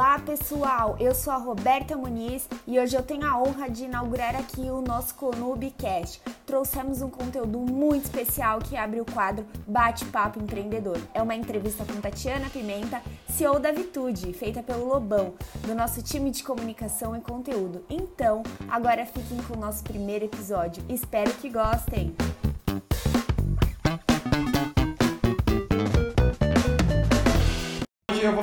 [0.00, 4.34] Olá pessoal, eu sou a Roberta Muniz e hoje eu tenho a honra de inaugurar
[4.34, 6.22] aqui o nosso Conubcast.
[6.46, 10.98] Trouxemos um conteúdo muito especial que abre o quadro Bate-Papo Empreendedor.
[11.12, 15.34] É uma entrevista com Tatiana Pimenta, CEO da Vitude, feita pelo Lobão,
[15.66, 17.84] do nosso time de comunicação e conteúdo.
[17.90, 20.82] Então, agora fiquem com o nosso primeiro episódio.
[20.88, 22.16] Espero que gostem!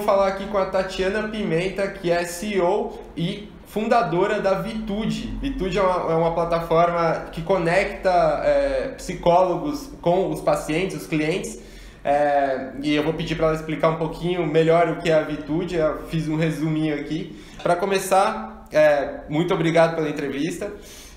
[0.08, 5.38] Falar aqui com a Tatiana Pimenta, que é CEO e fundadora da Vitude.
[5.42, 8.10] Vitude é uma, é uma plataforma que conecta
[8.46, 11.60] é, psicólogos com os pacientes, os clientes.
[12.06, 15.24] É, e eu vou pedir para ela explicar um pouquinho melhor o que é a
[15.24, 15.76] Vitude.
[15.76, 17.38] Eu fiz um resuminho aqui.
[17.62, 20.72] Para começar, é, muito obrigado pela entrevista.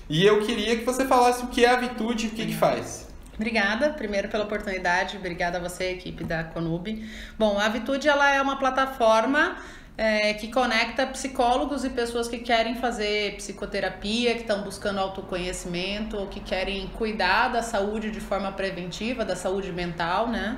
[0.09, 2.55] E eu queria que você falasse o que é a Vitude e o que, que
[2.55, 3.07] faz.
[3.35, 7.09] Obrigada, primeiro pela oportunidade, obrigada a você, equipe da Conub.
[7.39, 9.57] Bom, a Vitude ela é uma plataforma
[9.97, 16.27] é, que conecta psicólogos e pessoas que querem fazer psicoterapia, que estão buscando autoconhecimento, ou
[16.27, 20.57] que querem cuidar da saúde de forma preventiva, da saúde mental, né?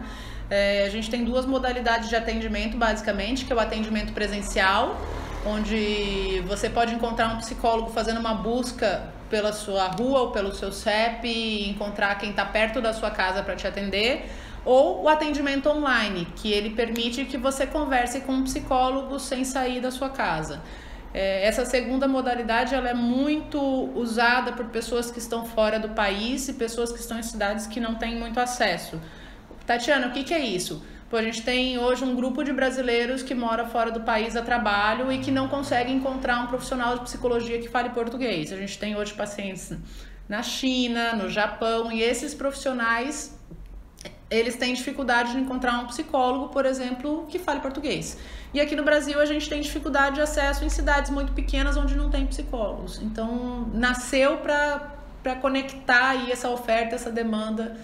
[0.50, 5.00] É, a gente tem duas modalidades de atendimento, basicamente, que é o atendimento presencial,
[5.46, 10.72] onde você pode encontrar um psicólogo fazendo uma busca pela sua rua ou pelo seu
[10.72, 14.30] CEP encontrar quem está perto da sua casa para te atender,
[14.64, 19.82] ou o atendimento online, que ele permite que você converse com um psicólogo sem sair
[19.82, 20.62] da sua casa.
[21.12, 23.60] É, essa segunda modalidade ela é muito
[23.96, 27.80] usada por pessoas que estão fora do país e pessoas que estão em cidades que
[27.80, 29.02] não têm muito acesso.
[29.66, 30.86] Tatiana, o que, que é isso?
[31.14, 34.42] Pô, a gente tem hoje um grupo de brasileiros que mora fora do país a
[34.42, 38.52] trabalho e que não consegue encontrar um profissional de psicologia que fale português.
[38.52, 39.78] A gente tem hoje pacientes
[40.28, 43.40] na China, no Japão, e esses profissionais
[44.28, 48.18] eles têm dificuldade de encontrar um psicólogo, por exemplo, que fale português.
[48.52, 51.96] E aqui no Brasil a gente tem dificuldade de acesso em cidades muito pequenas onde
[51.96, 53.00] não tem psicólogos.
[53.04, 57.78] Então, nasceu para conectar aí essa oferta, essa demanda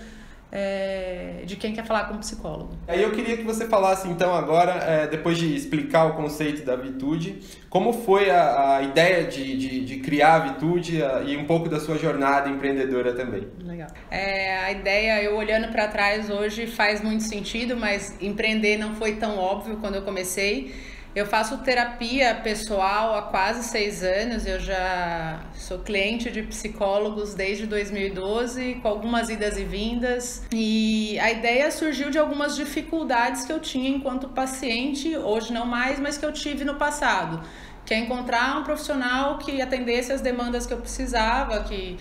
[0.52, 2.76] é, de quem quer falar com um psicólogo.
[2.88, 6.76] Aí eu queria que você falasse então agora, é, depois de explicar o conceito da
[6.76, 7.40] Vitude,
[7.70, 11.70] como foi a, a ideia de, de, de, criar a Vitude a, e um pouco
[11.70, 13.48] da sua jornada empreendedora também.
[13.64, 13.90] Legal.
[14.10, 19.16] É, a ideia, eu olhando para trás hoje, faz muito sentido, mas empreender não foi
[19.16, 20.74] tão óbvio quando eu comecei.
[21.16, 24.46] Eu faço terapia pessoal há quase seis anos.
[24.46, 30.44] Eu já sou cliente de psicólogos desde 2012, com algumas idas e vindas.
[30.52, 36.00] E a ideia surgiu de algumas dificuldades que eu tinha enquanto paciente, hoje não mais,
[36.00, 37.42] mas que eu tive no passado.
[37.86, 41.98] Que é encontrar um profissional que atendesse as demandas que eu precisava, que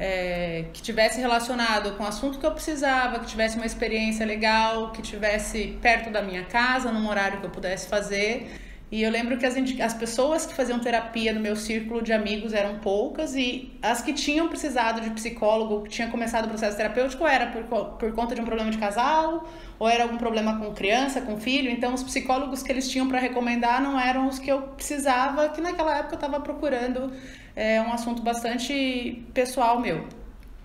[0.00, 4.92] é, que tivesse relacionado com o assunto que eu precisava, que tivesse uma experiência legal,
[4.92, 8.50] que tivesse perto da minha casa, num horário que eu pudesse fazer.
[8.90, 12.54] E eu lembro que as, as pessoas que faziam terapia no meu círculo de amigos
[12.54, 17.24] eram poucas e as que tinham precisado de psicólogo, que tinham começado o processo terapêutico,
[17.26, 17.62] era por,
[17.98, 19.46] por conta de um problema de casal
[19.78, 21.70] ou era algum problema com criança, com filho.
[21.70, 25.60] Então, os psicólogos que eles tinham para recomendar não eram os que eu precisava, que
[25.60, 27.12] naquela época eu estava procurando
[27.60, 30.08] é, um assunto bastante pessoal meu.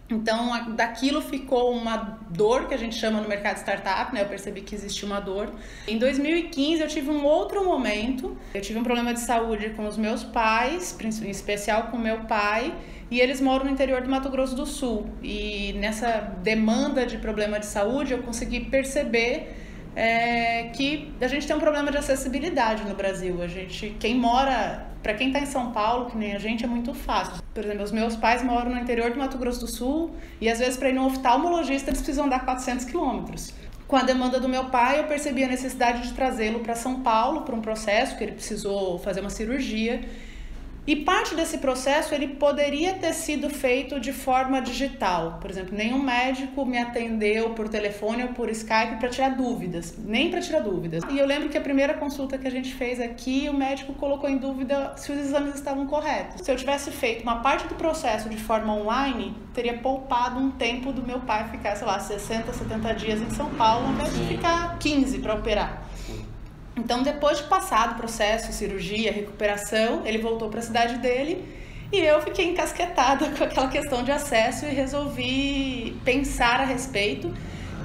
[0.09, 1.97] Então, daquilo ficou uma
[2.29, 4.21] dor que a gente chama no mercado startup, né?
[4.21, 5.51] Eu percebi que existia uma dor.
[5.85, 8.37] Em 2015, eu tive um outro momento.
[8.53, 12.73] Eu tive um problema de saúde com os meus pais, em especial com meu pai,
[13.11, 15.09] e eles moram no interior do Mato Grosso do Sul.
[15.21, 19.53] E nessa demanda de problema de saúde, eu consegui perceber
[19.95, 23.41] é, que a gente tem um problema de acessibilidade no Brasil.
[23.41, 26.67] A gente, quem mora para quem está em São Paulo, que nem a gente, é
[26.67, 27.35] muito fácil.
[27.53, 30.57] Por exemplo, os meus pais moram no interior do Mato Grosso do Sul e às
[30.57, 33.53] vezes para ir no oftalmologista eles precisam dar 400 quilômetros.
[33.87, 37.41] Com a demanda do meu pai, eu percebi a necessidade de trazê-lo para São Paulo
[37.41, 40.01] para um processo que ele precisou fazer uma cirurgia
[40.87, 45.39] e parte desse processo ele poderia ter sido feito de forma digital.
[45.41, 50.29] Por exemplo, nenhum médico me atendeu por telefone ou por Skype para tirar dúvidas, nem
[50.29, 51.03] para tirar dúvidas.
[51.09, 54.29] E eu lembro que a primeira consulta que a gente fez aqui, o médico colocou
[54.29, 56.45] em dúvida se os exames estavam corretos.
[56.45, 60.91] Se eu tivesse feito uma parte do processo de forma online, teria poupado um tempo
[60.91, 64.27] do meu pai ficar, sei lá, 60, 70 dias em São Paulo, ao invés de
[64.27, 65.85] ficar 15 para operar.
[66.77, 71.43] Então, depois de passado o processo, cirurgia, recuperação, ele voltou para a cidade dele
[71.91, 77.33] e eu fiquei encasquetada com aquela questão de acesso e resolvi pensar a respeito.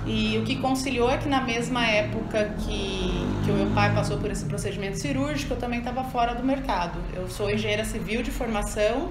[0.06, 3.12] E o que conciliou é que na mesma época que,
[3.44, 6.98] que o meu pai passou por esse procedimento cirúrgico, eu também estava fora do mercado.
[7.14, 9.10] Eu sou engenheira civil de formação,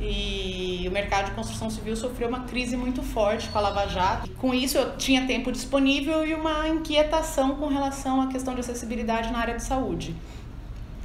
[0.00, 4.30] e o mercado de construção civil sofreu uma crise muito forte com a Lava Jato.
[4.32, 9.30] Com isso, eu tinha tempo disponível e uma inquietação com relação à questão de acessibilidade
[9.30, 10.14] na área de saúde.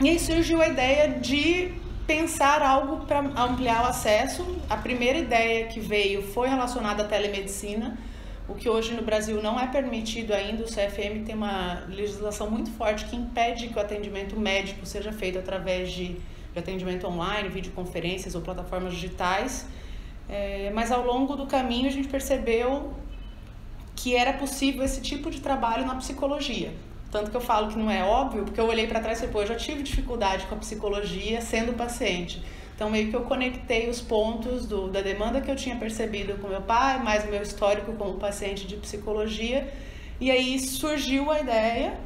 [0.02, 1.74] E aí surgiu a ideia de
[2.08, 4.46] pensar algo para ampliar o acesso.
[4.70, 7.98] A primeira ideia que veio foi relacionada à telemedicina,
[8.48, 10.64] o que hoje no Brasil não é permitido ainda.
[10.64, 15.40] O CFM tem uma legislação muito forte que impede que o atendimento médico seja feito
[15.40, 16.16] através de,
[16.56, 19.68] de atendimento online, videoconferências ou plataformas digitais.
[20.30, 22.94] É, mas ao longo do caminho a gente percebeu
[23.96, 26.74] que era possível esse tipo de trabalho na psicologia.
[27.12, 29.42] Tanto que eu falo que não é óbvio, porque eu olhei para trás e pô,
[29.42, 32.42] eu já tive dificuldade com a psicologia sendo paciente.
[32.74, 36.48] Então, meio que eu conectei os pontos do, da demanda que eu tinha percebido com
[36.48, 39.72] meu pai, mais o meu histórico como paciente de psicologia.
[40.20, 41.98] E aí surgiu a ideia.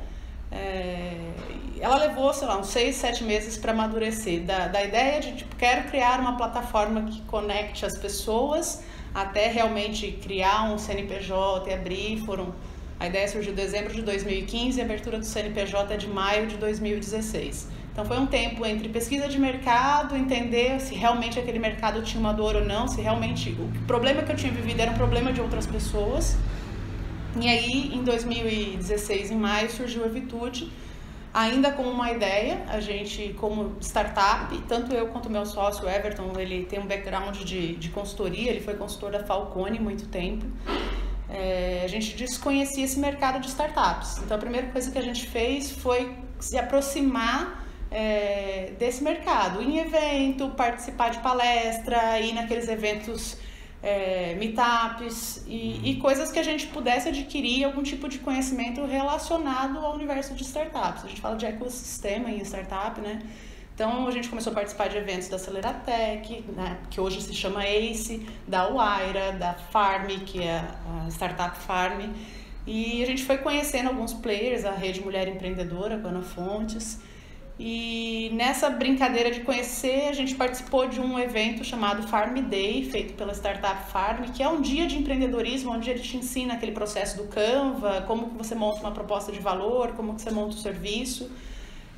[0.51, 1.31] É,
[1.79, 4.41] ela levou, sei lá, uns seis, sete meses para amadurecer.
[4.41, 10.11] Da, da ideia de, tipo, quero criar uma plataforma que conecte as pessoas até realmente
[10.21, 12.17] criar um CNPJ e abrir.
[12.25, 12.53] Foram
[12.99, 16.47] a ideia surgiu em dezembro de 2015 e a abertura do CNPJ é de maio
[16.47, 17.69] de 2016.
[17.93, 22.33] Então foi um tempo entre pesquisa de mercado, entender se realmente aquele mercado tinha uma
[22.33, 25.39] dor ou não, se realmente o problema que eu tinha vivido era um problema de
[25.39, 26.35] outras pessoas.
[27.37, 30.71] E aí, em 2016, em maio, surgiu a Vitude,
[31.33, 36.65] ainda com uma ideia, a gente como startup, tanto eu quanto meu sócio Everton, ele
[36.65, 40.45] tem um background de, de consultoria, ele foi consultor da Falcone muito tempo.
[41.29, 44.17] É, a gente desconhecia esse mercado de startups.
[44.17, 49.77] Então, a primeira coisa que a gente fez foi se aproximar é, desse mercado, em
[49.77, 53.37] evento, participar de palestra, ir naqueles eventos
[53.81, 59.79] é, meetups e, e, coisas que a gente pudesse adquirir algum tipo de conhecimento relacionado
[59.79, 61.05] ao universo de startups.
[61.05, 63.21] A gente fala de ecossistema em startup, né?
[63.73, 67.63] Então a gente começou a participar de eventos da Aceleratec, né, que hoje se chama
[67.63, 72.11] ACE, da Uaira, da Farm, que é a startup Farm.
[72.67, 76.99] E a gente foi conhecendo alguns players, a Rede Mulher Empreendedora, com Ana Fontes.
[77.61, 83.15] E nessa brincadeira de conhecer, a gente participou de um evento chamado Farm Day, feito
[83.15, 87.17] pela startup Farm, que é um dia de empreendedorismo, onde ele te ensina aquele processo
[87.17, 90.57] do Canva, como que você monta uma proposta de valor, como que você monta o
[90.57, 91.29] serviço.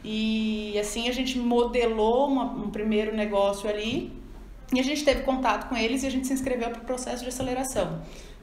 [0.04, 4.12] E assim a gente modelou uma, um primeiro negócio ali
[4.74, 7.22] e a gente teve contato com eles e a gente se inscreveu para o processo
[7.22, 8.02] de aceleração.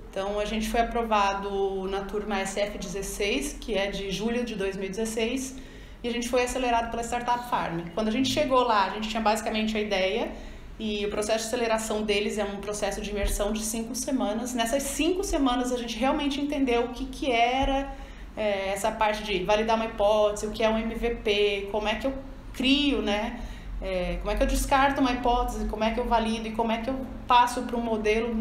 [0.09, 5.57] Então a gente foi aprovado na turma SF16, que é de julho de 2016,
[6.03, 7.81] e a gente foi acelerado pela Startup Farm.
[7.95, 10.31] Quando a gente chegou lá, a gente tinha basicamente a ideia
[10.79, 14.55] e o processo de aceleração deles é um processo de imersão de cinco semanas.
[14.55, 17.93] Nessas cinco semanas a gente realmente entendeu o que, que era
[18.37, 22.07] é, essa parte de validar uma hipótese, o que é um MVP, como é que
[22.07, 22.15] eu
[22.53, 23.41] crio, né?
[23.83, 26.71] É, como é que eu descarto uma hipótese, como é que eu valido e como
[26.71, 28.35] é que eu passo para um modelo,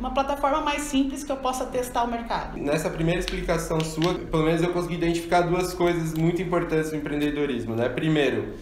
[0.00, 2.58] uma plataforma mais simples que eu possa testar o mercado.
[2.58, 7.76] Nessa primeira explicação sua, pelo menos eu consegui identificar duas coisas muito importantes no empreendedorismo,
[7.76, 7.86] né?
[7.90, 8.54] Primeiro,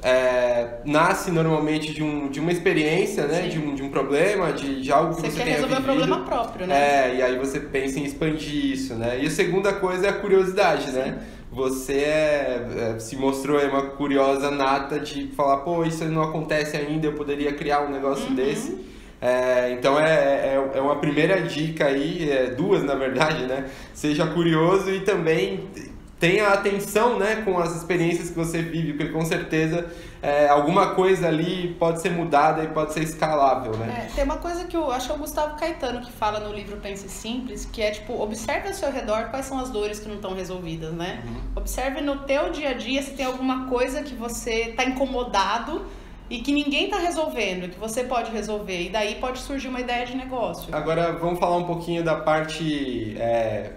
[0.00, 3.48] é, nasce normalmente de, um, de uma experiência, né?
[3.48, 5.80] De um, de um problema, de, de algo que você, você quer resolver vivido.
[5.80, 6.74] um problema próprio, né?
[7.10, 9.18] É, e aí você pensa em expandir isso, né?
[9.20, 10.92] E a segunda coisa é a curiosidade, Sim.
[10.92, 11.18] né?
[11.50, 17.06] Você é, é, se mostrou uma curiosa nata de falar, pô, isso não acontece ainda,
[17.08, 18.34] eu poderia criar um negócio uhum.
[18.34, 18.93] desse.
[19.24, 23.70] É, então é, é, é, uma primeira dica aí, é, duas na verdade, né?
[23.94, 25.66] Seja curioso e também
[26.20, 29.90] tenha atenção né, com as experiências que você vive, porque com certeza
[30.22, 34.08] é, alguma coisa ali pode ser mudada e pode ser escalável, né?
[34.10, 36.54] É, tem uma coisa que eu acho que é o Gustavo Caetano que fala no
[36.54, 40.08] livro Pense Simples, que é tipo, observe ao seu redor quais são as dores que
[40.08, 41.22] não estão resolvidas, né?
[41.26, 41.40] Uhum.
[41.56, 45.86] Observe no teu dia a dia se tem alguma coisa que você está incomodado
[46.30, 50.06] e que ninguém está resolvendo, que você pode resolver, e daí pode surgir uma ideia
[50.06, 50.74] de negócio.
[50.74, 53.72] Agora vamos falar um pouquinho da parte é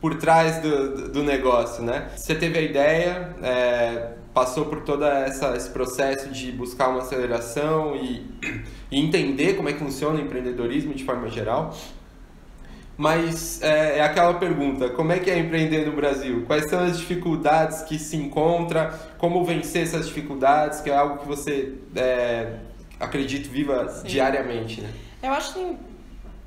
[0.00, 2.08] por trás do, do negócio, né?
[2.16, 8.24] Você teve a ideia, é, passou por todo esse processo de buscar uma aceleração e,
[8.90, 11.74] e, entender como é que funciona o empreendedorismo de forma geral.
[12.98, 16.44] Mas é, é, aquela pergunta, como é que é empreender no Brasil?
[16.46, 18.90] Quais são as dificuldades que se encontra?
[19.16, 20.80] Como vencer essas dificuldades?
[20.80, 22.56] Que é algo que você, é,
[22.98, 24.08] acredito, viva Sim.
[24.08, 24.92] diariamente, né?
[25.22, 25.76] Eu acho que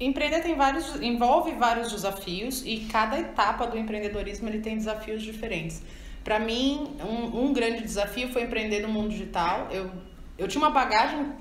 [0.01, 5.83] Empreender tem vários, envolve vários desafios e cada etapa do empreendedorismo ele tem desafios diferentes.
[6.23, 9.67] Para mim, um, um, grande desafio foi empreender no mundo digital.
[9.71, 9.91] Eu,
[10.39, 11.33] eu tinha uma bagagem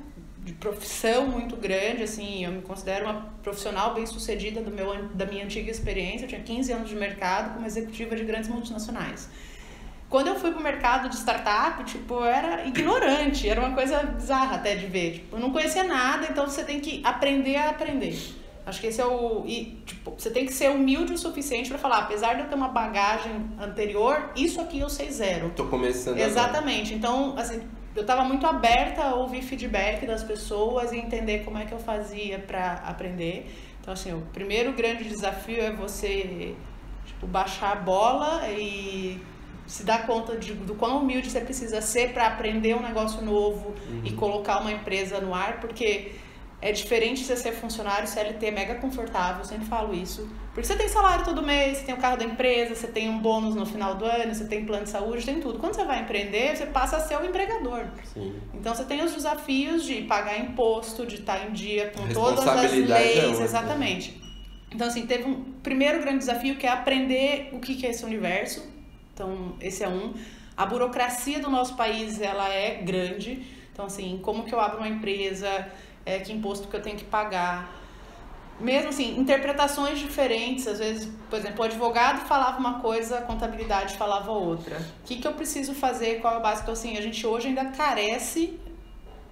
[0.50, 5.24] de profissão muito grande, assim, eu me considero uma profissional bem sucedida do meu, da
[5.24, 6.24] minha antiga experiência.
[6.24, 9.28] Eu tinha 15 anos de mercado como executiva de grandes multinacionais.
[10.08, 14.56] Quando eu fui pro mercado de startup, tipo, eu era ignorante, era uma coisa bizarra
[14.56, 15.12] até de ver.
[15.12, 18.18] Tipo, eu não conhecia nada, então você tem que aprender a aprender.
[18.66, 19.44] Acho que esse é o.
[19.46, 22.56] E, tipo, você tem que ser humilde o suficiente para falar, apesar de eu ter
[22.56, 25.52] uma bagagem anterior, isso aqui eu sei zero.
[25.54, 26.18] Tô começando.
[26.18, 26.94] Exatamente.
[26.94, 26.96] Agora.
[26.96, 27.62] Então, assim,
[27.94, 31.78] eu estava muito aberta a ouvir feedback das pessoas e entender como é que eu
[31.78, 33.50] fazia para aprender.
[33.80, 36.54] Então, assim, o primeiro grande desafio é você
[37.04, 39.20] tipo, baixar a bola e
[39.66, 43.74] se dar conta de, do quão humilde você precisa ser para aprender um negócio novo
[43.88, 44.02] uhum.
[44.04, 46.12] e colocar uma empresa no ar, porque
[46.60, 50.28] é diferente você ser funcionário CLT mega confortável, eu sempre falo isso.
[50.52, 53.20] Porque você tem salário todo mês, você tem o carro da empresa, você tem um
[53.20, 55.60] bônus no final do ano, você tem plano de saúde, tem tudo.
[55.60, 57.86] Quando você vai empreender, você passa a ser o empregador.
[58.12, 58.34] Sim.
[58.52, 62.72] Então você tem os desafios de pagar imposto, de estar em dia com todas as
[62.72, 64.20] leis, é exatamente.
[64.72, 68.68] Então assim, teve um primeiro grande desafio que é aprender o que é esse universo.
[69.14, 70.14] Então, esse é um.
[70.56, 73.46] A burocracia do nosso país, ela é grande.
[73.72, 75.68] Então assim, como que eu abro uma empresa,
[76.04, 77.79] é, que imposto que eu tenho que pagar.
[78.60, 83.96] Mesmo assim, interpretações diferentes, às vezes, por exemplo, o advogado falava uma coisa, a contabilidade
[83.96, 84.76] falava outra.
[84.76, 86.62] O que, que eu preciso fazer, qual é o básico?
[86.62, 88.58] Então, assim, a gente hoje ainda carece,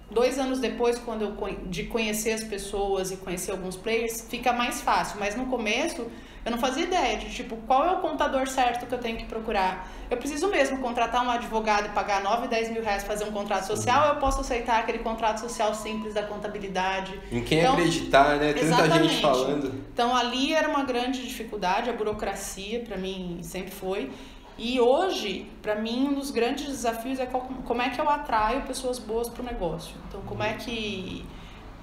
[0.09, 4.81] dois anos depois, quando eu, de conhecer as pessoas e conhecer alguns players, fica mais
[4.81, 6.07] fácil, mas no começo
[6.49, 9.25] eu não fazia ideia de, tipo, qual é o contador certo que eu tenho que
[9.25, 9.87] procurar.
[10.09, 13.67] Eu preciso mesmo contratar um advogado e pagar 9, 10 mil reais fazer um contrato
[13.67, 17.19] social, ou eu posso aceitar aquele contrato social simples da contabilidade.
[17.31, 18.53] Em quem então, acreditar, né?
[18.53, 19.09] Tanta exatamente.
[19.09, 19.73] gente falando.
[19.93, 24.09] Então, ali era uma grande dificuldade, a burocracia, para mim, sempre foi.
[24.57, 28.97] E hoje, para mim, um dos grandes desafios é como é que eu atraio pessoas
[28.97, 29.95] boas para o negócio.
[30.07, 31.23] Então, como é que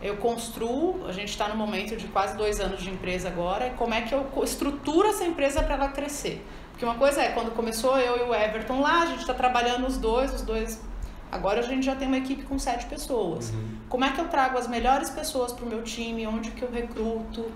[0.00, 3.94] eu construo, a gente está no momento de quase dois anos de empresa agora, como
[3.94, 6.44] é que eu estruturo essa empresa para ela crescer.
[6.70, 9.86] Porque uma coisa é, quando começou eu e o Everton lá, a gente está trabalhando
[9.86, 10.82] os dois, os dois.
[11.32, 13.50] Agora a gente já tem uma equipe com sete pessoas.
[13.50, 13.78] Uhum.
[13.88, 16.26] Como é que eu trago as melhores pessoas para o meu time?
[16.26, 17.50] Onde que eu recruto?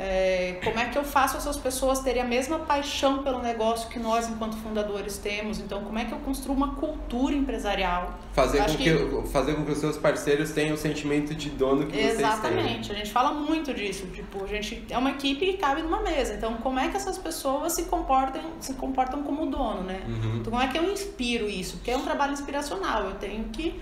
[0.00, 3.98] É, como é que eu faço essas pessoas terem a mesma paixão pelo negócio que
[3.98, 5.58] nós, enquanto fundadores, temos?
[5.58, 8.16] Então, como é que eu construo uma cultura empresarial?
[8.32, 11.88] Fazer, com que, que, fazer com que os seus parceiros tenham o sentimento de dono
[11.88, 12.14] que Exatamente.
[12.14, 12.50] vocês têm.
[12.52, 12.92] Exatamente.
[12.92, 14.06] A gente fala muito disso.
[14.06, 16.34] Tipo, a gente é uma equipe que cabe numa mesa.
[16.34, 20.00] Então, como é que essas pessoas se comportam, se comportam como dono, né?
[20.06, 20.36] Uhum.
[20.36, 21.78] Então, como é que eu inspiro isso?
[21.78, 23.06] Porque é um trabalho inspiracional.
[23.06, 23.74] Eu tenho que,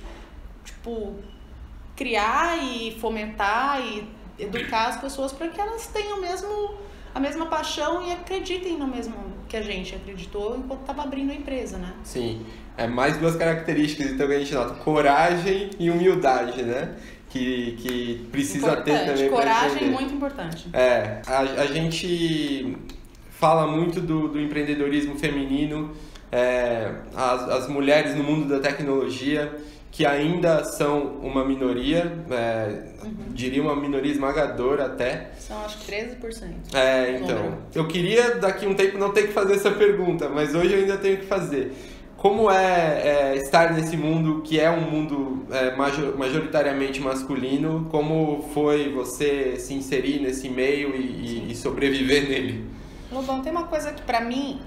[0.64, 1.14] tipo,
[1.94, 6.74] criar e fomentar e educar as pessoas para que elas tenham mesmo
[7.14, 9.14] a mesma paixão e acreditem no mesmo
[9.48, 11.94] que a gente acreditou enquanto estava abrindo a empresa, né?
[12.04, 12.44] Sim.
[12.76, 16.94] É mais duas características então que a gente nota: coragem e humildade, né?
[17.30, 18.84] Que, que precisa importante.
[18.84, 19.28] ter também.
[19.30, 20.68] Coragem muito importante.
[20.72, 22.76] É, a, a gente
[23.30, 25.94] fala muito do, do empreendedorismo feminino,
[26.30, 29.54] é, as, as mulheres no mundo da tecnologia
[29.96, 33.14] que ainda são uma minoria, é, uhum.
[33.30, 35.30] diria uma minoria esmagadora até.
[35.38, 36.74] São acho que 13%.
[36.74, 37.56] É, então.
[37.74, 40.98] Eu queria daqui um tempo não ter que fazer essa pergunta, mas hoje eu ainda
[40.98, 41.72] tenho que fazer.
[42.14, 47.88] Como é, é estar nesse mundo que é um mundo é, majoritariamente masculino?
[47.90, 52.66] Como foi você se inserir nesse meio e, e sobreviver nele?
[53.10, 54.60] Lobão, tem uma coisa que para mim,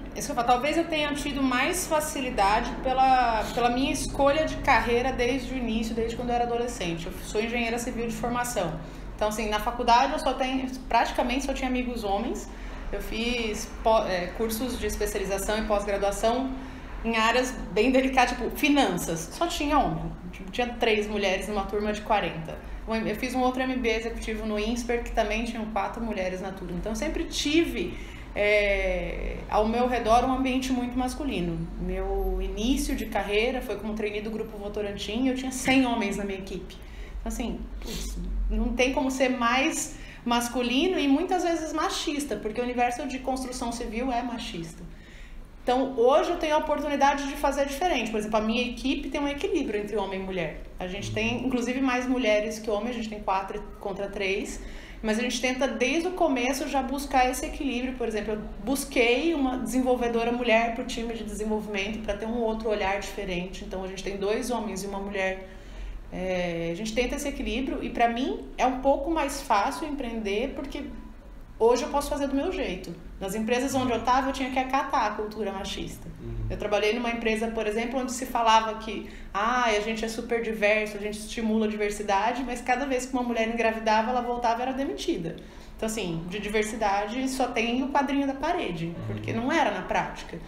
[0.46, 5.94] talvez eu tenha tido mais facilidade pela, pela minha escolha de carreira desde o início,
[5.94, 7.06] desde quando eu era adolescente.
[7.06, 8.80] Eu sou engenheira civil de formação.
[9.14, 12.48] Então, assim, na faculdade eu só tenho, praticamente só tinha amigos homens.
[12.90, 13.68] Eu fiz
[14.08, 16.50] é, cursos de especialização e pós-graduação
[17.04, 19.28] em áreas bem delicadas, tipo finanças.
[19.32, 20.10] Só tinha homem.
[20.50, 22.70] Tinha três mulheres numa turma de 40.
[23.06, 26.76] Eu fiz um outro MBA executivo no INSPER, que também tinham quatro mulheres na turma.
[26.78, 27.96] Então, eu sempre tive
[28.34, 31.58] é, ao meu redor um ambiente muito masculino.
[31.80, 36.24] Meu início de carreira foi como trainee do Grupo Votorantim, eu tinha 100 homens na
[36.24, 36.76] minha equipe.
[37.20, 38.16] Então, assim, putz,
[38.48, 43.72] não tem como ser mais masculino e muitas vezes machista, porque o universo de construção
[43.72, 44.82] civil é machista.
[45.62, 48.10] Então, hoje eu tenho a oportunidade de fazer diferente.
[48.10, 50.62] Por exemplo, a minha equipe tem um equilíbrio entre homem e mulher.
[50.78, 54.60] A gente tem, inclusive, mais mulheres que homens, a gente tem quatro contra três.
[55.02, 57.94] Mas a gente tenta desde o começo já buscar esse equilíbrio.
[57.94, 62.38] Por exemplo, eu busquei uma desenvolvedora mulher para o time de desenvolvimento para ter um
[62.40, 63.64] outro olhar diferente.
[63.64, 65.48] Então a gente tem dois homens e uma mulher.
[66.12, 70.52] É, a gente tenta esse equilíbrio e para mim é um pouco mais fácil empreender
[70.54, 70.84] porque
[71.58, 72.94] hoje eu posso fazer do meu jeito.
[73.20, 76.08] Nas empresas onde eu estava, eu tinha que acatar a cultura machista.
[76.22, 76.46] Uhum.
[76.48, 80.42] Eu trabalhei numa empresa, por exemplo, onde se falava que ah, a gente é super
[80.42, 84.60] diverso, a gente estimula a diversidade, mas cada vez que uma mulher engravidava, ela voltava
[84.60, 85.36] e era demitida.
[85.76, 88.94] Então, assim, de diversidade só tem o quadrinho da parede, uhum.
[89.06, 90.38] porque não era na prática.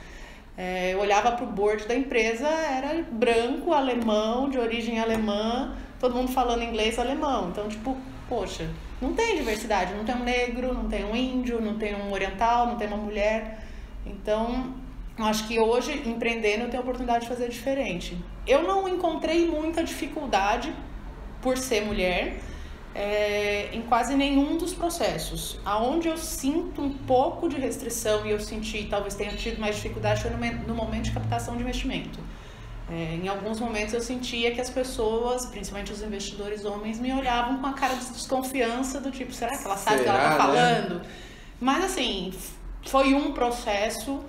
[0.57, 6.15] É, eu olhava para o board da empresa, era branco, alemão, de origem alemã, todo
[6.15, 7.49] mundo falando inglês alemão.
[7.51, 7.97] Então, tipo,
[8.29, 8.69] poxa,
[9.03, 12.69] não tem diversidade, não tem um negro, não tem um índio, não tem um oriental,
[12.69, 13.67] não tem uma mulher.
[14.07, 14.75] Então,
[15.19, 18.17] acho que hoje, empreendendo, eu tenho a oportunidade de fazer diferente.
[18.47, 20.73] Eu não encontrei muita dificuldade
[21.41, 22.41] por ser mulher
[22.95, 25.59] é, em quase nenhum dos processos.
[25.65, 30.23] Aonde eu sinto um pouco de restrição e eu senti, talvez tenha tido mais dificuldade,
[30.23, 32.21] foi no, no momento de captação de investimento.
[32.93, 37.57] É, em alguns momentos eu sentia que as pessoas, principalmente os investidores homens, me olhavam
[37.57, 40.37] com a cara de desconfiança do tipo, será que ela sabe o que ela está
[40.37, 40.95] falando?
[40.97, 41.05] Né?
[41.59, 42.35] Mas assim,
[42.85, 44.23] foi um processo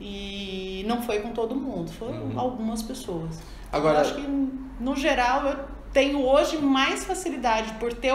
[0.00, 2.40] e não foi com todo mundo, foram uhum.
[2.40, 3.38] algumas pessoas.
[3.70, 4.26] Agora, eu acho que
[4.80, 5.58] no geral eu
[5.92, 8.14] tenho hoje mais facilidade por ter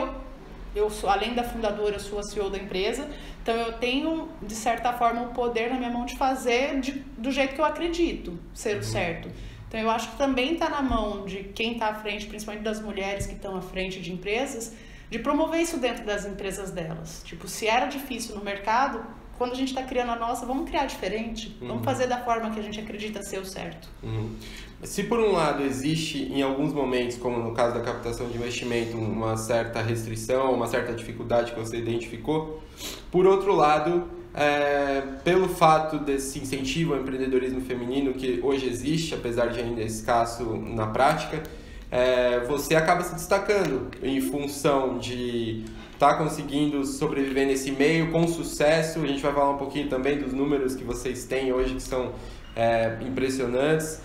[0.73, 3.07] eu sou além da fundadora, sou a CEO da empresa,
[3.43, 7.29] então eu tenho de certa forma o poder na minha mão de fazer de, do
[7.29, 8.83] jeito que eu acredito ser o uhum.
[8.83, 9.29] certo.
[9.71, 12.81] Então eu acho que também está na mão de quem está à frente, principalmente das
[12.81, 14.73] mulheres que estão à frente de empresas,
[15.09, 17.21] de promover isso dentro das empresas delas.
[17.23, 19.01] Tipo, se era difícil no mercado,
[19.37, 21.57] quando a gente está criando a nossa, vamos criar diferente.
[21.61, 21.69] Uhum.
[21.69, 23.87] Vamos fazer da forma que a gente acredita ser o certo.
[24.03, 24.35] Uhum.
[24.83, 28.97] Se por um lado existe em alguns momentos, como no caso da captação de investimento,
[28.97, 32.61] uma certa restrição, uma certa dificuldade que você identificou,
[33.09, 39.47] por outro lado, é, pelo fato desse incentivo ao empreendedorismo feminino que hoje existe, apesar
[39.47, 41.43] de ainda escasso na prática,
[41.89, 48.25] é, você acaba se destacando em função de estar tá conseguindo sobreviver nesse meio com
[48.27, 48.99] sucesso.
[48.99, 52.13] A gente vai falar um pouquinho também dos números que vocês têm hoje que são
[52.55, 53.99] é, impressionantes.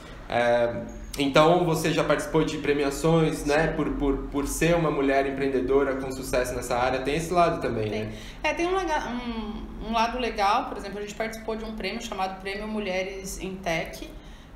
[1.19, 3.69] Então você já participou de premiações, né?
[3.69, 7.01] Por, por, por ser uma mulher empreendedora com sucesso nessa área.
[7.01, 8.05] Tem esse lado também, tem.
[8.05, 8.13] né?
[8.43, 12.03] É, tem um, um, um, lado legal, por exemplo, a gente participou de um prêmio
[12.03, 14.11] chamado Prêmio Mulheres em Tech,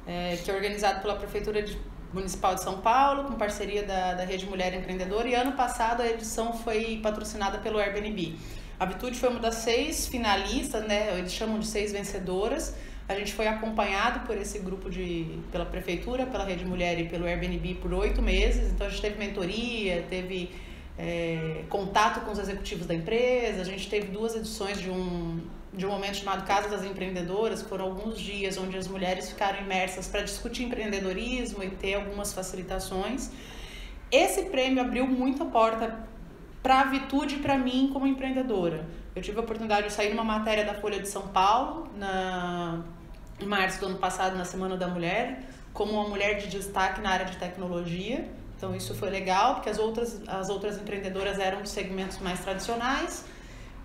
[0.06, 1.78] é, que é organizado pela Prefeitura de,
[2.12, 5.28] Municipal de São Paulo, com parceria da, da Rede Mulher Empreendedora.
[5.28, 8.36] E ano passado a edição foi patrocinada pelo Airbnb.
[8.78, 11.16] A Vitude foi uma das seis finalistas, né?
[11.18, 12.74] Eles chamam de seis vencedoras.
[13.10, 17.26] A gente foi acompanhado por esse grupo de pela prefeitura, pela Rede Mulher e pelo
[17.26, 18.70] Airbnb por oito meses.
[18.70, 20.52] Então a gente teve mentoria, teve
[20.96, 23.62] é, contato com os executivos da empresa.
[23.62, 25.40] A gente teve duas edições de um
[25.72, 27.62] de um momento chamado Casa das Empreendedoras.
[27.62, 33.32] Foram alguns dias onde as mulheres ficaram imersas para discutir empreendedorismo e ter algumas facilitações.
[34.12, 35.98] Esse prêmio abriu muita porta
[36.62, 38.86] para a Vitude para mim como empreendedora.
[39.16, 42.84] Eu tive a oportunidade de sair numa matéria da Folha de São Paulo na
[43.44, 45.40] em março do ano passado, na Semana da Mulher,
[45.72, 48.28] como uma mulher de destaque na área de tecnologia.
[48.56, 53.24] Então isso foi legal, porque as outras, as outras empreendedoras eram de segmentos mais tradicionais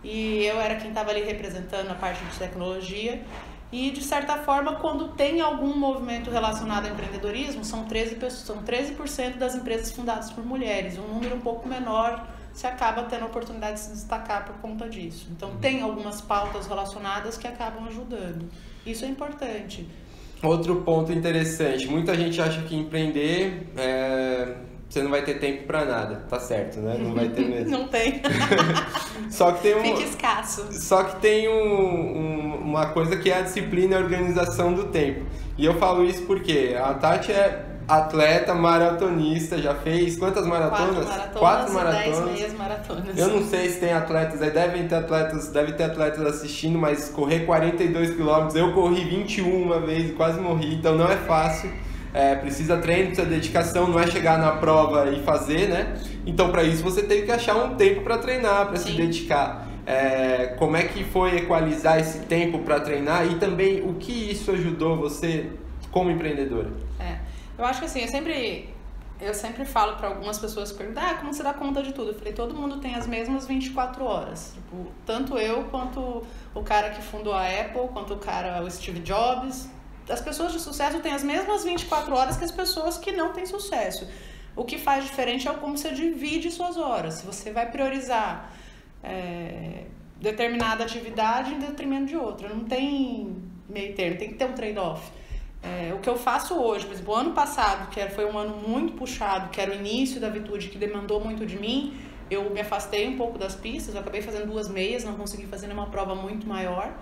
[0.05, 3.23] e eu era quem estava ali representando a parte de tecnologia.
[3.71, 8.93] E, de certa forma, quando tem algum movimento relacionado ao empreendedorismo, são 13%, são 13
[9.37, 10.97] das empresas fundadas por mulheres.
[10.99, 14.87] Um número um pouco menor se acaba tendo a oportunidade de se destacar por conta
[14.87, 15.27] disso.
[15.31, 15.57] Então, uhum.
[15.57, 18.47] tem algumas pautas relacionadas que acabam ajudando.
[18.85, 19.87] Isso é importante.
[20.43, 24.55] Outro ponto interessante, muita gente acha que empreender é,
[24.87, 26.97] você não vai ter tempo para nada, tá certo, né?
[26.99, 27.71] Não vai ter mesmo.
[27.77, 28.21] não tem.
[29.29, 29.81] só que tem um.
[29.81, 30.67] Fica escasso.
[30.71, 34.85] Só que tem um, um, uma coisa que é a disciplina e a organização do
[34.85, 35.25] tempo.
[35.57, 41.05] E eu falo isso porque a Tati é atleta maratonista, já fez quantas maratonas?
[41.05, 42.19] Quatro maratonas, Quatro maratonas.
[42.19, 43.17] Dez meias maratonas.
[43.17, 47.09] Eu não sei se tem atletas aí, devem ter atletas, deve ter atletas assistindo, mas
[47.09, 51.71] correr 42 quilômetros, eu corri 21 uma vez e quase morri, então não é fácil.
[52.13, 55.95] É, precisa treino, precisa dedicação, não é chegar na prova e fazer, né?
[56.25, 59.67] Então, para isso, você tem que achar um tempo para treinar, para se dedicar.
[59.85, 64.49] É, como é que foi equalizar esse tempo para treinar e também o que isso
[64.51, 65.51] ajudou você
[65.91, 66.69] como empreendedora?
[66.99, 67.17] É.
[67.57, 68.73] Eu acho que assim, eu sempre
[69.19, 72.11] eu sempre falo para algumas pessoas que perguntam, ah, como você dá conta de tudo?
[72.11, 74.51] Eu falei, todo mundo tem as mesmas 24 horas.
[74.53, 78.99] Tipo, tanto eu quanto o cara que fundou a Apple, quanto o cara, o Steve
[78.99, 79.69] Jobs.
[80.09, 83.45] As pessoas de sucesso têm as mesmas 24 horas que as pessoas que não têm
[83.45, 84.07] sucesso.
[84.55, 87.15] O que faz diferente é como você divide suas horas.
[87.15, 88.51] Se você vai priorizar
[89.01, 89.85] é,
[90.19, 92.49] determinada atividade em detrimento de outra.
[92.49, 93.35] Não tem
[93.69, 95.11] meio termo, tem que ter um trade-off.
[95.65, 98.93] É, o que eu faço hoje, exemplo, o ano passado, que foi um ano muito
[98.93, 101.97] puxado, que era o início da Vitude, que demandou muito de mim,
[102.29, 105.65] eu me afastei um pouco das pistas, eu acabei fazendo duas meias, não consegui fazer
[105.65, 106.93] nenhuma prova muito maior.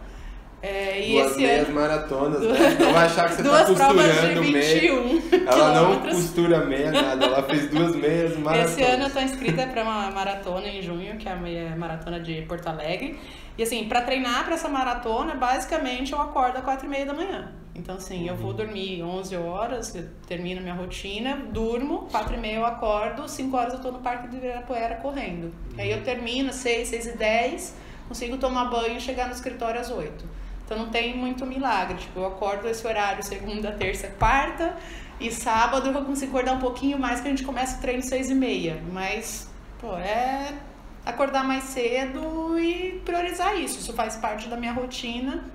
[0.66, 1.76] É, e duas meias ano...
[1.76, 2.78] maratonas, né?
[2.80, 5.22] Não vai achar que você tá Duas provas de costurando 21 meia.
[5.46, 7.26] Ela não costura meia, nada.
[7.26, 8.72] Ela fez duas meias maratonas.
[8.72, 12.18] Esse ano eu tô inscrita para uma maratona em junho, que é a meia maratona
[12.18, 13.20] de Porto Alegre.
[13.58, 17.14] E assim, para treinar para essa maratona, basicamente eu acordo às quatro e meia da
[17.14, 17.52] manhã.
[17.76, 22.56] Então assim, eu vou dormir 11 horas, eu termino minha rotina, durmo, quatro e meia
[22.56, 25.54] eu acordo, 5 horas eu tô no Parque do Ibirapuera correndo.
[25.78, 27.76] Aí eu termino 6, 6 e 10,
[28.08, 30.43] consigo tomar banho e chegar no escritório às 8.
[30.74, 31.98] Então não tem muito milagre.
[31.98, 34.76] Tipo, eu acordo esse horário segunda, terça, quarta
[35.20, 38.32] e sábado eu consigo acordar um pouquinho mais que a gente começa o treino seis
[38.32, 38.82] e meia.
[38.92, 39.48] Mas,
[39.80, 40.52] pô, é
[41.06, 43.78] acordar mais cedo e priorizar isso.
[43.80, 45.46] Isso faz parte da minha rotina.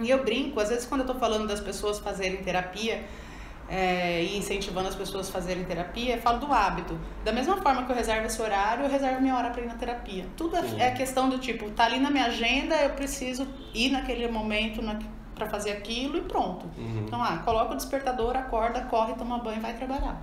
[0.00, 3.04] E eu brinco, às vezes quando eu tô falando das pessoas fazerem terapia,
[3.68, 6.98] é, e incentivando as pessoas a fazerem terapia, eu falo do hábito.
[7.24, 9.74] Da mesma forma que eu reservo esse horário, eu reservo minha hora para ir na
[9.74, 10.26] terapia.
[10.36, 10.80] Tudo Sim.
[10.80, 14.98] é questão do tipo, tá ali na minha agenda, eu preciso ir naquele momento na,
[15.34, 16.66] para fazer aquilo e pronto.
[16.76, 17.04] Uhum.
[17.06, 20.20] Então, ah, coloca o despertador, acorda, corre, toma banho e vai trabalhar.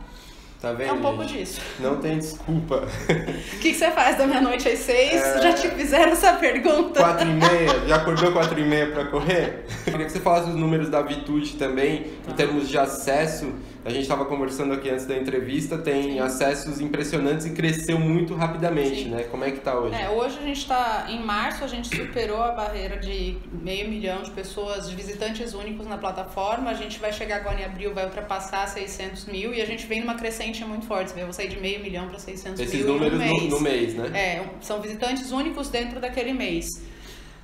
[0.61, 0.89] Tá vendo?
[0.89, 1.39] É um pouco gente?
[1.39, 1.59] disso.
[1.79, 2.83] Não tem desculpa.
[2.85, 5.19] O que, que você faz da meia-noite às seis?
[5.19, 5.41] É.
[5.41, 6.99] Já te fizeram essa pergunta?
[6.99, 9.65] Quatro e meia, já acordou quatro e meia pra correr?
[9.87, 13.51] Eu queria que você falasse os números da Vitude também, em termos de acesso.
[13.83, 19.03] A gente estava conversando aqui antes da entrevista, tem acessos impressionantes e cresceu muito rapidamente,
[19.03, 19.09] Sim.
[19.09, 19.23] né?
[19.23, 19.95] Como é que tá hoje?
[19.95, 24.21] É, hoje a gente está em março, a gente superou a barreira de meio milhão
[24.21, 26.69] de pessoas, de visitantes únicos na plataforma.
[26.69, 30.01] A gente vai chegar agora em abril, vai ultrapassar 600 mil e a gente vem
[30.01, 31.11] numa crescente muito forte.
[31.11, 33.43] Você vou sair de meio milhão para 600 Esses mil números um mês.
[33.43, 34.07] no, no mês, né?
[34.13, 36.67] É, são visitantes únicos dentro daquele mês.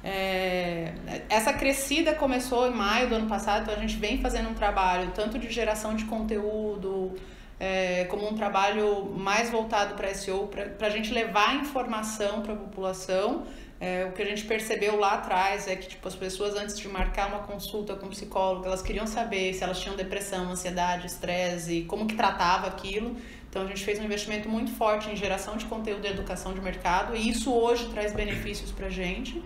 [0.04, 0.94] É,
[1.30, 5.12] essa crescida começou em maio do ano passado, então a gente vem fazendo um trabalho
[5.14, 7.16] tanto de geração de conteúdo,
[7.60, 12.56] é, como um trabalho mais voltado para SEO, para a gente levar informação para a
[12.56, 13.46] população.
[13.80, 16.88] É, o que a gente percebeu lá atrás é que tipo, as pessoas, antes de
[16.88, 21.86] marcar uma consulta com um psicólogo, elas queriam saber se elas tinham depressão, ansiedade, estresse,
[21.88, 23.16] como que tratava aquilo.
[23.50, 26.62] Então a gente fez um investimento muito forte em geração de conteúdo e educação de
[26.62, 29.42] mercado, e isso hoje traz benefícios para a gente.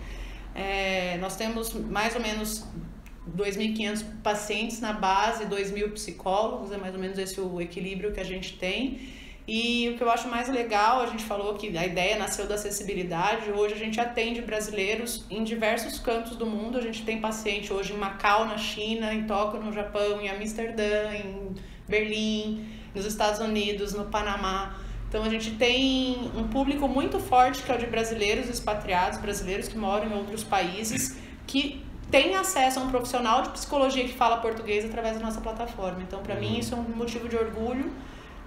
[0.53, 2.65] É, nós temos mais ou menos
[3.37, 8.23] 2.500 pacientes na base, 2.000 psicólogos, é mais ou menos esse o equilíbrio que a
[8.23, 8.99] gente tem.
[9.47, 12.55] E o que eu acho mais legal, a gente falou que a ideia nasceu da
[12.55, 17.73] acessibilidade, hoje a gente atende brasileiros em diversos cantos do mundo, a gente tem paciente
[17.73, 21.55] hoje em Macau, na China, em Tóquio, no Japão, em Amsterdã, em
[21.87, 24.79] Berlim, nos Estados Unidos, no Panamá.
[25.11, 29.67] Então a gente tem um público muito forte que é o de brasileiros expatriados, brasileiros
[29.67, 34.37] que moram em outros países, que tem acesso a um profissional de psicologia que fala
[34.37, 36.01] português através da nossa plataforma.
[36.01, 37.91] Então, para mim, isso é um motivo de orgulho.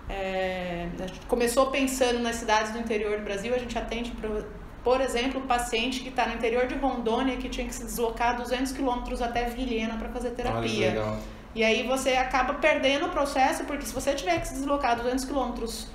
[0.08, 4.10] É, a gente começou pensando nas cidades do interior do Brasil, a gente atende,
[4.82, 8.38] por, exemplo, um paciente que está no interior de Rondônia que tinha que se deslocar
[8.38, 10.88] 200 quilômetros até Vilhena para fazer Olha terapia.
[10.88, 11.18] legal.
[11.54, 15.26] E aí você acaba perdendo o processo, porque se você tiver que se deslocar 200
[15.26, 15.88] quilômetros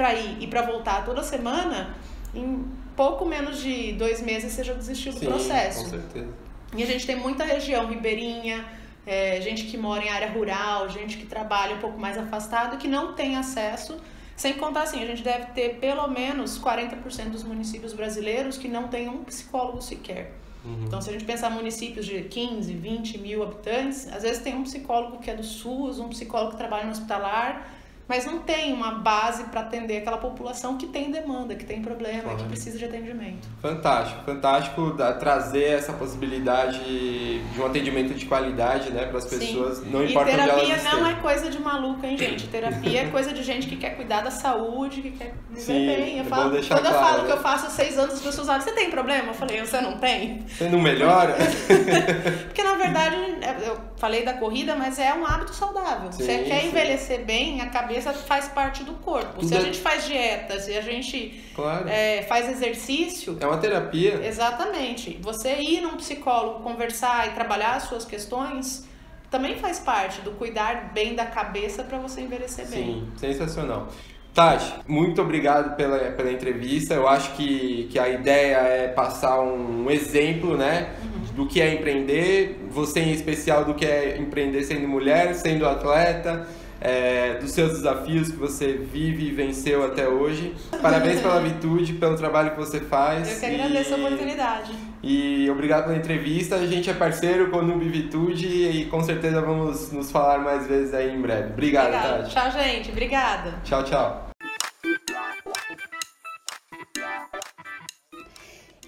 [0.00, 1.94] para ir e para voltar toda semana,
[2.34, 2.64] em
[2.96, 5.84] pouco menos de dois meses você já desistiu do Sim, processo.
[5.84, 6.28] com certeza.
[6.74, 8.64] E a gente tem muita região ribeirinha,
[9.06, 12.88] é, gente que mora em área rural, gente que trabalha um pouco mais afastado, que
[12.88, 13.98] não tem acesso.
[14.34, 18.88] Sem contar assim, a gente deve ter pelo menos 40% dos municípios brasileiros que não
[18.88, 20.32] tem um psicólogo sequer.
[20.64, 20.84] Uhum.
[20.86, 24.62] Então, se a gente pensar municípios de 15, 20 mil habitantes, às vezes tem um
[24.62, 27.79] psicólogo que é do SUS, um psicólogo que trabalha no hospitalar,
[28.10, 32.22] mas não tem uma base para atender aquela população que tem demanda, que tem problema,
[32.24, 32.38] Claro.
[32.38, 33.46] que precisa de atendimento.
[33.62, 39.38] Fantástico, fantástico da- trazer essa possibilidade de um atendimento de qualidade, né, para as Sim.
[39.38, 42.48] pessoas, não E importa onde elas terapia não é coisa de maluco, hein, gente?
[42.48, 46.18] Terapia é coisa de gente que quer cuidar da saúde, que quer viver Sim, bem.
[46.18, 47.24] Eu é falo, quando eu claro, falo né?
[47.26, 49.28] que eu faço há seis anos, as pessoas falam, você tem problema?
[49.28, 50.44] Eu falei, você não tem?
[50.48, 51.36] Você não melhora?
[52.48, 53.16] Porque na verdade,
[53.64, 56.10] eu falei da corrida, mas é um hábito saudável.
[56.10, 56.68] Sim, você quer sim.
[56.68, 59.44] envelhecer bem, a cabeça faz parte do corpo.
[59.44, 61.88] Se a é- gente faz dieta, se a gente claro.
[61.88, 64.20] é, faz exercício, É uma terapia.
[64.24, 65.18] Exatamente.
[65.20, 68.88] Você ir num psicólogo, conversar e trabalhar as suas questões
[69.30, 72.84] também faz parte do cuidar bem da cabeça para você envelhecer bem.
[72.84, 73.88] Sim, sensacional.
[74.34, 76.94] Tati, muito obrigado pela, pela entrevista.
[76.94, 80.94] Eu acho que, que a ideia é passar um exemplo, né?
[81.34, 86.46] Do que é empreender, você em especial do que é empreender sendo mulher, sendo atleta,
[86.80, 90.54] é, dos seus desafios que você vive e venceu até hoje.
[90.80, 93.30] Parabéns pela virtude, pelo trabalho que você faz.
[93.30, 94.72] Eu que agradeço a e- oportunidade.
[95.02, 96.56] E obrigado pela entrevista.
[96.56, 100.92] A gente é parceiro com o Vitude e com certeza vamos nos falar mais vezes
[100.94, 101.52] aí em breve.
[101.52, 102.22] Obrigado, Obrigada.
[102.22, 102.30] Tati.
[102.34, 102.90] Tchau, gente.
[102.90, 104.29] Obrigada.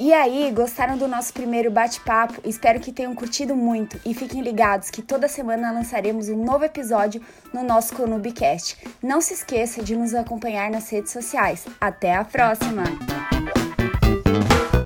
[0.05, 2.41] E aí, gostaram do nosso primeiro bate-papo?
[2.43, 7.23] Espero que tenham curtido muito e fiquem ligados que toda semana lançaremos um novo episódio
[7.55, 8.79] no nosso Conubicast.
[9.01, 11.67] Não se esqueça de nos acompanhar nas redes sociais.
[11.81, 12.83] Até a próxima!